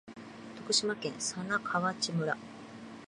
[0.57, 2.35] 徳島県佐那河内村